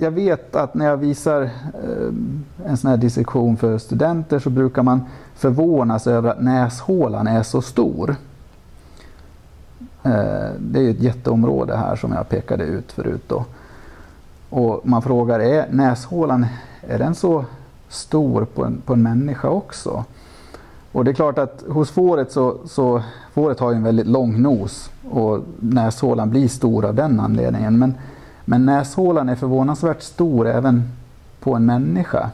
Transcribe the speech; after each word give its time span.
jag 0.00 0.10
vet 0.10 0.56
att 0.56 0.74
när 0.74 0.86
jag 0.86 0.96
visar 0.96 1.42
eh, 1.42 2.12
en 2.66 2.76
sån 2.76 2.90
här 2.90 2.96
dissektion 2.96 3.56
för 3.56 3.78
studenter 3.78 4.38
så 4.38 4.50
brukar 4.50 4.82
man 4.82 5.04
förvånas 5.34 6.06
över 6.06 6.30
att 6.30 6.40
näshålan 6.40 7.26
är 7.26 7.42
så 7.42 7.62
stor. 7.62 8.16
Eh, 10.02 10.50
det 10.58 10.80
är 10.80 10.90
ett 10.90 11.00
jätteområde 11.00 11.76
här 11.76 11.96
som 11.96 12.12
jag 12.12 12.28
pekade 12.28 12.64
ut 12.64 12.92
förut. 12.92 13.22
Då. 13.26 13.44
Och 14.50 14.80
man 14.82 15.02
frågar, 15.02 15.40
är 15.40 15.66
näshålan 15.70 16.46
är 16.80 16.98
den 16.98 17.14
så 17.14 17.44
stor 17.88 18.44
på 18.44 18.64
en, 18.64 18.80
på 18.80 18.92
en 18.92 19.02
människa 19.02 19.48
också? 19.48 20.04
Och 20.92 21.04
det 21.04 21.10
är 21.10 21.14
klart 21.14 21.38
att 21.38 21.64
hos 21.68 21.90
fåret 21.90 22.32
så, 22.32 22.56
så 22.64 23.02
fåret 23.32 23.60
har 23.60 23.70
ju 23.70 23.76
en 23.76 23.82
väldigt 23.82 24.06
lång 24.06 24.42
nos 24.42 24.90
och 25.10 25.40
näshålan 25.60 26.30
blir 26.30 26.48
stor 26.48 26.84
av 26.84 26.94
den 26.94 27.20
anledningen. 27.20 27.78
Men, 27.78 27.94
men 28.48 28.66
näshålan 28.66 29.28
är 29.28 29.34
förvånansvärt 29.34 30.02
stor 30.02 30.48
även 30.48 30.90
på 31.40 31.54
en 31.54 31.66
människa. 31.66 32.30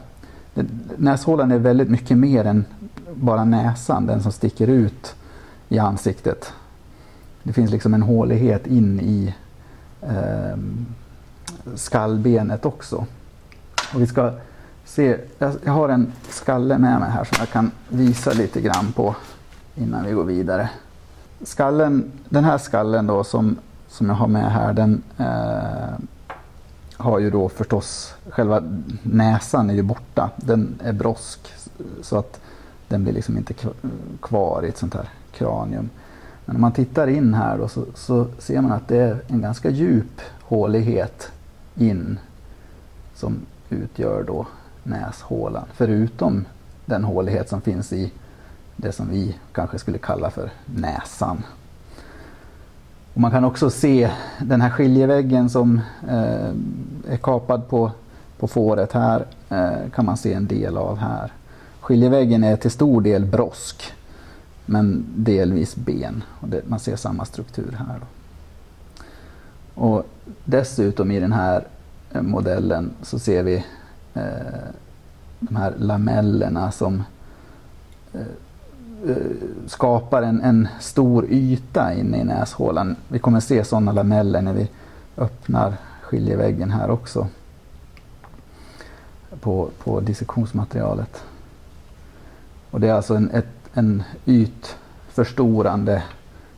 Näshålan 0.97 1.51
är 1.51 1.57
väldigt 1.57 1.89
mycket 1.89 2.17
mer 2.17 2.45
än 2.45 2.65
bara 3.13 3.45
näsan, 3.45 4.05
den 4.05 4.23
som 4.23 4.31
sticker 4.31 4.67
ut 4.67 5.15
i 5.69 5.79
ansiktet. 5.79 6.53
Det 7.43 7.53
finns 7.53 7.71
liksom 7.71 7.93
en 7.93 8.01
hålighet 8.01 8.67
in 8.67 8.99
i 8.99 9.33
eh, 10.01 10.57
skallbenet 11.75 12.65
också. 12.65 13.05
Och 13.93 14.01
vi 14.01 14.07
ska 14.07 14.31
se, 14.85 15.17
jag 15.39 15.73
har 15.73 15.89
en 15.89 16.11
skalle 16.29 16.77
med 16.77 16.99
mig 16.99 17.09
här 17.09 17.23
som 17.23 17.37
jag 17.39 17.49
kan 17.49 17.71
visa 17.89 18.33
lite 18.33 18.61
grann 18.61 18.91
på 18.91 19.15
innan 19.75 20.05
vi 20.05 20.11
går 20.11 20.25
vidare. 20.25 20.69
Skallen, 21.43 22.11
den 22.29 22.43
här 22.43 22.57
skallen 22.57 23.07
då 23.07 23.23
som, 23.23 23.57
som 23.95 24.09
jag 24.09 24.15
har 24.15 24.27
med 24.27 24.51
här 24.51 24.73
den 24.73 25.03
eh, 25.17 25.99
har 26.97 27.19
ju 27.19 27.29
då 27.29 27.49
förstås, 27.49 28.15
själva 28.29 28.63
näsan 29.03 29.69
är 29.69 29.73
ju 29.73 29.81
borta. 29.81 30.29
Den 30.35 30.79
är 30.83 30.93
brosk 30.93 31.53
så 32.01 32.17
att 32.17 32.39
den 32.87 33.03
blir 33.03 33.13
liksom 33.13 33.37
inte 33.37 33.53
kvar 34.21 34.65
i 34.65 34.69
ett 34.69 34.77
sånt 34.77 34.93
här 34.93 35.09
kranium. 35.31 35.89
Men 36.45 36.55
om 36.55 36.61
man 36.61 36.71
tittar 36.71 37.07
in 37.07 37.33
här 37.33 37.57
då 37.57 37.67
så, 37.67 37.85
så 37.95 38.27
ser 38.39 38.61
man 38.61 38.71
att 38.71 38.87
det 38.87 38.97
är 38.97 39.17
en 39.27 39.41
ganska 39.41 39.69
djup 39.69 40.21
hålighet 40.41 41.31
in 41.75 42.19
som 43.15 43.35
utgör 43.69 44.23
då 44.23 44.47
näshålan. 44.83 45.65
Förutom 45.73 46.45
den 46.85 47.03
hålighet 47.03 47.49
som 47.49 47.61
finns 47.61 47.93
i 47.93 48.11
det 48.75 48.91
som 48.91 49.09
vi 49.09 49.35
kanske 49.51 49.79
skulle 49.79 49.97
kalla 49.97 50.29
för 50.29 50.51
näsan. 50.65 51.43
Och 53.15 53.21
man 53.21 53.31
kan 53.31 53.45
också 53.45 53.69
se 53.69 54.11
den 54.39 54.61
här 54.61 54.69
skiljeväggen 54.69 55.49
som 55.49 55.81
eh, 56.07 56.49
är 57.09 57.17
kapad 57.21 57.67
på, 57.67 57.91
på 58.39 58.47
fåret 58.47 58.91
här 58.91 59.25
eh, 59.49 59.89
kan 59.95 60.05
man 60.05 60.17
se 60.17 60.33
en 60.33 60.47
del 60.47 60.77
av 60.77 60.97
här. 60.97 61.31
Skiljeväggen 61.79 62.43
är 62.43 62.55
till 62.55 62.71
stor 62.71 63.01
del 63.01 63.25
brosk 63.25 63.83
men 64.65 65.05
delvis 65.15 65.75
ben. 65.75 66.23
Och 66.39 66.49
det, 66.49 66.61
man 66.67 66.79
ser 66.79 66.95
samma 66.95 67.25
struktur 67.25 67.77
här. 67.79 67.99
Då. 67.99 68.05
Och 69.81 70.05
dessutom 70.45 71.11
i 71.11 71.19
den 71.19 71.33
här 71.33 71.67
eh, 72.11 72.21
modellen 72.21 72.91
så 73.01 73.19
ser 73.19 73.43
vi 73.43 73.65
eh, 74.13 74.23
de 75.39 75.55
här 75.55 75.73
lamellerna 75.77 76.71
som 76.71 77.03
eh, 78.13 78.21
Eh, 79.07 79.15
skapar 79.65 80.21
en, 80.21 80.41
en, 80.41 80.67
stor 80.79 81.25
yta 81.29 81.93
inne 81.93 82.21
i 82.21 82.23
näshålan. 82.23 82.95
Vi 83.07 83.19
kommer 83.19 83.39
se 83.39 83.63
sådana 83.63 83.91
lameller 83.91 84.41
när 84.41 84.53
vi 84.53 84.69
öppnar 85.17 85.73
skiljeväggen 86.01 86.71
här 86.71 86.89
också 86.89 87.27
på, 89.41 89.69
på 89.83 89.99
dissektionsmaterialet. 89.99 91.23
Och 92.71 92.79
det 92.79 92.87
är 92.87 92.93
alltså 92.93 93.15
en, 93.15 93.31
ett, 93.31 93.69
en 93.73 94.03
ytförstorande 94.25 96.03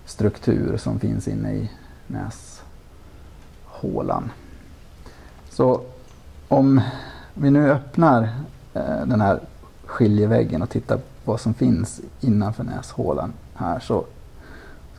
struktur 0.06 0.78
som 0.78 1.00
finns 1.00 1.28
inne 1.28 1.54
i 1.54 1.72
näshålan. 3.68 4.32
Så 5.50 5.82
om 6.48 6.82
vi 7.34 7.52
nu 7.52 7.72
öppnar 7.72 8.24
eh, 8.74 9.06
den 9.06 9.22
här 9.22 9.40
skiljeväggen 9.86 10.62
och 10.62 10.70
tittar 10.70 11.00
vad 11.28 11.42
som 11.42 11.54
finns 11.54 12.02
innanför 12.22 12.64
näshålan 12.64 13.34
här 13.56 13.80
så 13.80 14.06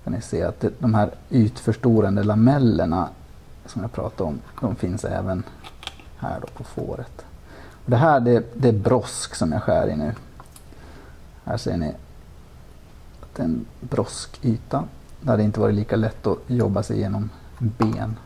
ska 0.00 0.10
ni 0.10 0.20
se 0.20 0.42
att 0.42 0.60
det, 0.60 0.70
de 0.78 0.94
här 0.94 1.10
ytförstorande 1.30 2.24
lamellerna 2.24 3.08
som 3.66 3.82
jag 3.82 3.92
pratade 3.92 4.28
om, 4.28 4.40
de 4.60 4.76
finns 4.76 5.04
även 5.04 5.42
här 6.18 6.40
då 6.40 6.46
på 6.46 6.64
fåret. 6.64 7.24
Och 7.84 7.90
det 7.90 7.96
här 7.96 8.20
det, 8.20 8.46
det 8.54 8.68
är 8.68 8.72
brosk 8.72 9.34
som 9.34 9.52
jag 9.52 9.62
skär 9.62 9.88
i 9.88 9.96
nu. 9.96 10.14
Här 11.44 11.56
ser 11.56 11.76
ni 11.76 11.88
att 13.20 13.34
det 13.34 13.42
är 13.42 13.46
en 13.46 13.66
broskyta. 13.80 14.84
Det 15.20 15.30
hade 15.30 15.42
inte 15.42 15.60
varit 15.60 15.74
lika 15.74 15.96
lätt 15.96 16.26
att 16.26 16.38
jobba 16.46 16.82
sig 16.82 16.96
igenom 16.96 17.30
ben. 17.58 18.16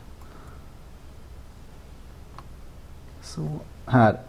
Så 3.21 3.47
här 3.85 4.19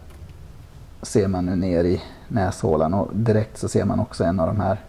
ser 1.04 1.28
man 1.28 1.46
nu 1.46 1.56
ner 1.56 1.84
i 1.84 2.02
näshålan 2.28 2.94
och 2.94 3.10
direkt 3.12 3.58
så 3.58 3.68
ser 3.68 3.84
man 3.84 4.00
också 4.00 4.24
en 4.24 4.40
av 4.40 4.46
de 4.46 4.60
här 4.60 4.80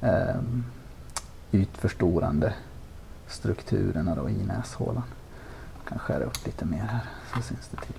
eh, 0.00 0.40
ytförstorande 1.52 2.52
strukturerna 3.28 4.14
då 4.14 4.28
i 4.28 4.44
näshålan. 4.46 5.02
Jag 5.78 5.88
kan 5.88 5.98
skära 5.98 6.24
upp 6.24 6.46
lite 6.46 6.64
mer 6.64 6.82
här 6.82 7.04
så 7.34 7.42
syns 7.42 7.68
det 7.70 7.76
till. 7.76 7.94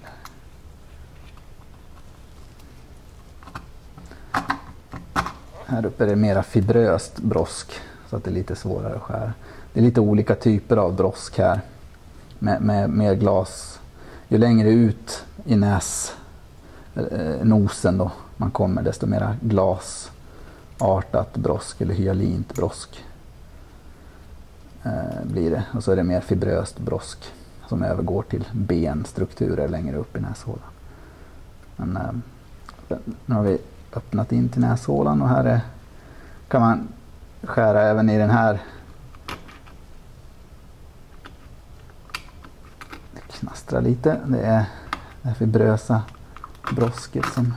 Här 5.66 5.86
uppe 5.86 6.04
är 6.04 6.08
det 6.08 6.16
mera 6.16 6.44
fibröst 6.44 7.20
brosk 7.20 7.72
så 8.10 8.16
att 8.16 8.24
det 8.24 8.30
är 8.30 8.34
lite 8.34 8.56
svårare 8.56 8.96
att 8.96 9.02
skära. 9.02 9.34
Det 9.74 9.80
är 9.80 9.84
lite 9.84 10.02
olika 10.02 10.36
typer 10.36 10.78
av 10.78 10.96
brosk 10.96 11.38
här 11.38 11.62
med, 12.40 12.62
med 12.62 12.90
mer 12.90 13.14
glas. 13.16 13.80
Ju 14.28 14.38
längre 14.38 14.70
ut 14.70 15.26
i 15.46 15.56
näs, 15.56 16.16
Eh, 16.96 17.46
nosen 17.46 17.98
då 17.98 18.12
man 18.38 18.52
kommer 18.52 18.84
desto 18.84 19.08
mera 19.08 19.36
glasartat 19.42 21.34
brosk 21.34 21.82
eller 21.82 21.94
hyalint 21.94 22.56
brosk 22.56 23.06
eh, 24.84 25.24
blir 25.24 25.52
det. 25.52 25.64
Och 25.72 25.84
så 25.84 25.92
är 25.92 25.96
det 25.96 26.04
mer 26.04 26.22
fibröst 26.22 26.80
brosk 26.80 27.34
som 27.68 27.84
övergår 27.84 28.24
till 28.24 28.48
benstrukturer 28.52 29.68
längre 29.68 29.98
upp 29.98 30.18
i 30.18 30.20
näshålan. 30.20 30.70
Men, 31.76 31.98
eh, 31.98 32.98
nu 33.26 33.36
har 33.36 33.44
vi 33.44 33.58
öppnat 33.94 34.32
in 34.32 34.50
till 34.50 34.62
näshålan 34.62 35.22
och 35.22 35.30
här 35.30 35.44
är, 35.44 35.62
kan 36.48 36.62
man 36.62 36.88
skära 37.44 37.82
även 37.82 38.10
i 38.10 38.18
den 38.18 38.30
här 38.30 38.62
det 43.14 43.22
knastrar 43.32 43.82
lite. 43.82 44.20
Det 44.26 44.40
är 44.40 44.66
det 45.22 45.34
fibrösa 45.34 46.02
brosket 46.72 47.26
som 47.26 47.54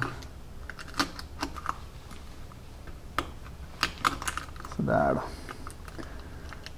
sådär 4.77 5.15
då. 5.15 5.21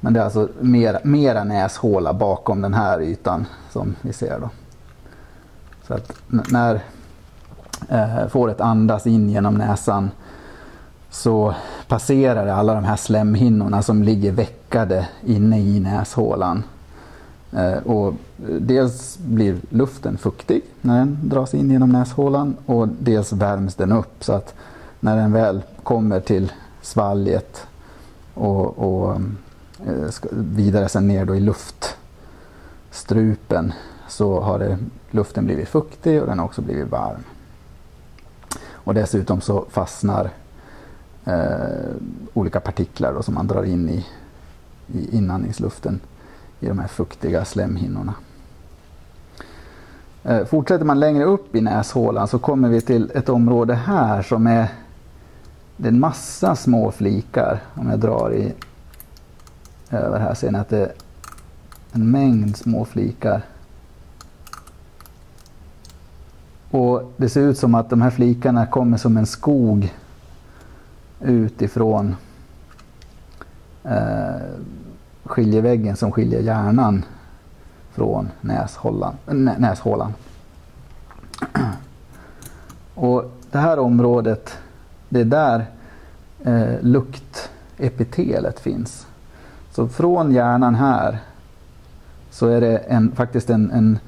Men 0.00 0.12
det 0.12 0.20
är 0.20 0.24
alltså 0.24 0.48
mera, 0.60 0.98
mera 1.04 1.44
näshåla 1.44 2.12
bakom 2.12 2.62
den 2.62 2.74
här 2.74 3.00
ytan 3.02 3.46
som 3.70 3.96
vi 4.00 4.12
ser 4.12 4.40
då. 4.40 4.50
Så 5.86 5.94
att 5.94 6.12
när 6.28 6.80
eh, 7.88 8.28
fåret 8.28 8.60
andas 8.60 9.06
in 9.06 9.30
genom 9.30 9.54
näsan 9.54 10.10
så 11.10 11.54
passerar 11.88 12.46
det 12.46 12.54
alla 12.54 12.74
de 12.74 12.84
här 12.84 12.96
slemhinnorna 12.96 13.82
som 13.82 14.02
ligger 14.02 14.32
veckade 14.32 15.08
inne 15.24 15.60
i 15.60 15.80
näshålan. 15.80 16.62
Eh, 17.52 17.78
och 17.78 18.14
dels 18.60 19.18
blir 19.18 19.56
luften 19.70 20.18
fuktig 20.18 20.62
när 20.80 20.98
den 20.98 21.18
dras 21.22 21.54
in 21.54 21.70
genom 21.70 21.90
näshålan 21.90 22.56
och 22.66 22.88
dels 22.88 23.32
värms 23.32 23.74
den 23.74 23.92
upp 23.92 24.24
så 24.24 24.32
att 24.32 24.54
när 25.00 25.16
den 25.16 25.32
väl 25.32 25.62
kommer 25.82 26.20
till 26.20 26.52
svalget 26.82 27.66
och, 28.34 28.78
och 28.78 29.14
eh, 29.86 30.08
vidare 30.30 30.88
sen 30.88 31.08
ner 31.08 31.24
då 31.24 31.36
i 31.36 31.40
luftstrupen 32.90 33.72
så 34.08 34.40
har 34.40 34.58
det, 34.58 34.78
luften 35.10 35.44
blivit 35.44 35.68
fuktig 35.68 36.20
och 36.20 36.26
den 36.26 36.38
har 36.38 36.46
också 36.46 36.62
blivit 36.62 36.90
varm. 36.90 37.24
Och 38.70 38.94
dessutom 38.94 39.40
så 39.40 39.64
fastnar 39.70 40.30
eh, 41.24 41.94
olika 42.34 42.60
partiklar 42.60 43.14
då, 43.14 43.22
som 43.22 43.34
man 43.34 43.46
drar 43.46 43.64
in 43.64 43.88
i, 43.88 44.06
i 44.86 45.16
inandningsluften 45.16 46.00
i 46.60 46.66
de 46.66 46.78
här 46.78 46.88
fuktiga 46.88 47.44
slemhinnorna. 47.44 48.14
Eh, 50.24 50.44
fortsätter 50.44 50.84
man 50.84 51.00
längre 51.00 51.24
upp 51.24 51.54
i 51.54 51.60
näshålan 51.60 52.28
så 52.28 52.38
kommer 52.38 52.68
vi 52.68 52.80
till 52.80 53.10
ett 53.14 53.28
område 53.28 53.74
här 53.74 54.22
som 54.22 54.46
är 54.46 54.68
det 55.76 55.88
är 55.88 55.92
en 55.92 56.00
massa 56.00 56.56
små 56.56 56.90
flikar. 56.90 57.62
Om 57.74 57.90
jag 57.90 57.98
drar 57.98 58.32
i 58.34 58.52
över 59.90 60.20
här 60.20 60.34
ser 60.34 60.50
ni 60.50 60.58
att 60.58 60.68
det 60.68 60.78
är 60.78 60.92
en 61.92 62.10
mängd 62.10 62.56
små 62.56 62.84
flikar 62.84 63.42
Och 66.70 67.12
det 67.16 67.28
ser 67.28 67.40
ut 67.40 67.58
som 67.58 67.74
att 67.74 67.90
de 67.90 68.02
här 68.02 68.10
flikarna 68.10 68.66
kommer 68.66 68.96
som 68.96 69.16
en 69.16 69.26
skog 69.26 69.94
utifrån 71.20 72.16
eh, 73.84 74.36
skiljeväggen 75.28 75.96
som 75.96 76.12
skiljer 76.12 76.40
hjärnan 76.40 77.04
från 77.90 78.28
näshålan. 78.40 79.14
näshålan. 79.58 80.14
Och 82.94 83.32
det 83.50 83.58
här 83.58 83.78
området, 83.78 84.58
det 85.08 85.20
är 85.20 85.24
där 85.24 85.66
eh, 86.44 86.80
luktepitelet 86.80 88.60
finns. 88.60 89.06
Så 89.70 89.88
från 89.88 90.32
hjärnan 90.32 90.74
här 90.74 91.18
så 92.30 92.46
är 92.46 92.60
det 92.60 92.76
en, 92.76 93.12
faktiskt 93.12 93.50
en, 93.50 93.70
en 93.70 93.98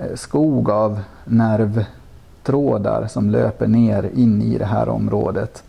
eh, 0.00 0.14
skog 0.14 0.70
av 0.70 1.00
nervtrådar 1.24 3.06
som 3.06 3.30
löper 3.30 3.66
ner 3.66 4.10
in 4.14 4.42
i 4.42 4.58
det 4.58 4.66
här 4.66 4.88
området. 4.88 5.62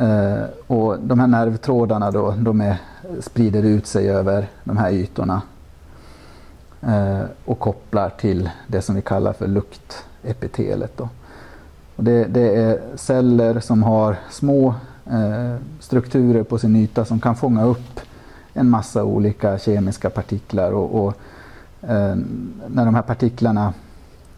Eh, 0.00 0.44
och 0.66 0.98
de 1.00 1.20
här 1.20 1.26
nervtrådarna 1.26 2.10
då, 2.10 2.34
de 2.38 2.60
är, 2.60 2.76
sprider 3.20 3.62
ut 3.62 3.86
sig 3.86 4.10
över 4.10 4.48
de 4.64 4.76
här 4.76 4.90
ytorna 4.90 5.42
eh, 6.82 7.22
och 7.44 7.58
kopplar 7.58 8.10
till 8.10 8.50
det 8.66 8.82
som 8.82 8.94
vi 8.94 9.02
kallar 9.02 9.32
för 9.32 9.46
luktepitelet. 9.46 10.96
Då. 10.96 11.08
Och 11.96 12.04
det, 12.04 12.24
det 12.24 12.56
är 12.56 12.80
celler 12.96 13.60
som 13.60 13.82
har 13.82 14.16
små 14.30 14.74
eh, 15.10 15.56
strukturer 15.80 16.42
på 16.42 16.58
sin 16.58 16.76
yta 16.76 17.04
som 17.04 17.20
kan 17.20 17.36
fånga 17.36 17.64
upp 17.64 18.00
en 18.52 18.70
massa 18.70 19.04
olika 19.04 19.58
kemiska 19.58 20.10
partiklar 20.10 20.72
och, 20.72 21.04
och 21.04 21.14
eh, 21.90 22.16
när 22.68 22.84
de 22.84 22.94
här 22.94 23.02
partiklarna, 23.02 23.74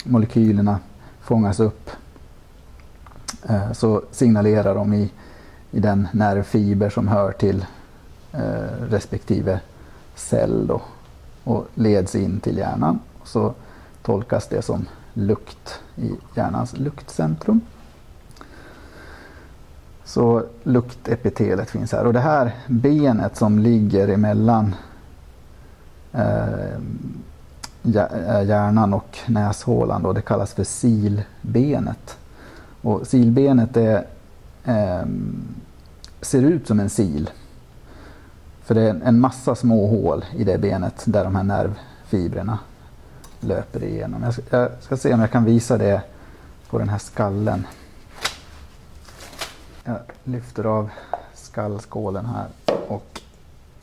molekylerna, 0.04 0.78
fångas 1.20 1.60
upp 1.60 1.90
eh, 3.48 3.72
så 3.72 4.02
signalerar 4.10 4.74
de 4.74 4.92
i, 4.92 5.10
i 5.70 5.80
den 5.80 6.08
nervfiber 6.12 6.90
som 6.90 7.08
hör 7.08 7.32
till 7.32 7.66
eh, 8.32 8.84
respektive 8.90 9.60
cell 10.14 10.66
då, 10.66 10.82
och 11.44 11.66
leds 11.74 12.14
in 12.14 12.40
till 12.40 12.58
hjärnan. 12.58 13.00
Så 13.24 13.54
tolkas 14.02 14.48
det 14.48 14.62
som 14.62 14.86
lukt 15.14 15.80
i 15.96 16.10
hjärnans 16.36 16.78
luktcentrum. 16.78 17.60
Så 20.04 20.44
luktepitelet 20.62 21.70
finns 21.70 21.92
här 21.92 22.06
och 22.06 22.12
det 22.12 22.20
här 22.20 22.56
benet 22.66 23.36
som 23.36 23.58
ligger 23.58 24.08
emellan 24.08 24.74
eh, 26.12 26.74
eh 27.84 28.42
hjärnan 28.42 28.94
och 28.94 29.18
näshålan 29.26 30.02
då, 30.02 30.12
det 30.12 30.22
kallas 30.22 30.52
för 30.52 30.64
silbenet. 30.64 32.18
Och 32.82 33.06
silbenet 33.06 33.76
är, 33.76 34.06
eh, 34.64 35.06
ser 36.20 36.42
ut 36.42 36.66
som 36.66 36.80
en 36.80 36.90
sil. 36.96 37.24
För 38.62 38.74
det 38.74 38.82
är 38.82 39.00
en 39.04 39.20
massa 39.20 39.54
små 39.54 39.86
hål 39.86 40.24
i 40.36 40.44
det 40.44 40.58
benet 40.58 41.02
där 41.04 41.24
de 41.24 41.36
här 41.36 41.42
nervfibrerna 41.42 42.58
löper 43.40 43.84
igenom. 43.84 44.22
Jag 44.22 44.34
ska, 44.34 44.56
jag 44.56 44.70
ska 44.80 44.96
se 44.96 45.14
om 45.14 45.20
jag 45.20 45.30
kan 45.30 45.44
visa 45.44 45.78
det 45.78 46.02
på 46.70 46.78
den 46.78 46.88
här 46.88 46.98
skallen. 46.98 47.66
Jag 49.84 49.98
lyfter 50.24 50.64
av 50.64 50.90
skallskålen 51.34 52.26
här 52.26 52.48
och 52.88 53.20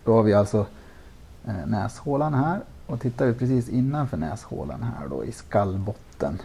då 0.03 0.13
har 0.13 0.23
vi 0.23 0.33
alltså 0.33 0.65
eh, 1.45 1.65
näshålan 1.65 2.33
här 2.33 2.59
och 2.87 3.01
tittar 3.01 3.25
vi 3.25 3.33
precis 3.33 3.69
innanför 3.69 4.17
näshålan 4.17 4.83
här 4.83 5.07
då 5.07 5.25
i 5.25 5.31
skallbotten 5.31 6.41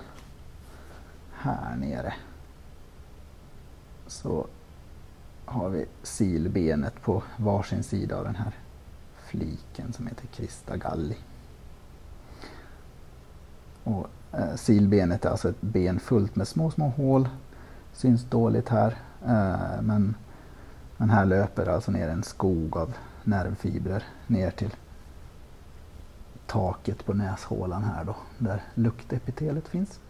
här 1.33 1.77
nere 1.77 2.15
så 4.07 4.47
har 5.45 5.69
vi 5.69 5.87
silbenet 6.03 7.03
på 7.03 7.23
varsin 7.37 7.83
sida 7.83 8.17
av 8.17 8.25
den 8.25 8.35
här 8.35 8.53
fliken 9.27 9.93
som 9.93 10.07
heter 10.07 10.27
Krista 10.27 10.77
galli. 10.77 11.17
Och, 13.85 14.07
eh, 14.33 14.55
silbenet 14.55 15.25
är 15.25 15.31
alltså 15.31 15.49
ett 15.49 15.61
ben 15.61 16.01
fullt 16.01 16.37
med 16.37 16.49
små, 16.49 16.71
små 16.71 16.89
hål. 16.89 17.29
Syns 17.93 18.25
dåligt 18.25 18.69
här. 18.69 18.97
Eh, 19.27 19.83
men, 19.83 20.15
men 20.97 21.11
här 21.11 21.25
löper 21.25 21.67
alltså 21.67 21.91
ner 21.91 22.09
en 22.09 22.23
skog 22.23 22.77
av 22.77 22.95
nervfibrer 23.25 24.05
ner 24.27 24.51
till 24.51 24.77
taket 26.47 27.05
på 27.05 27.15
näshålan 27.15 27.85
här 27.85 28.05
då, 28.05 28.17
där 28.39 28.63
luktepitelet 28.75 29.69
finns. 29.69 30.01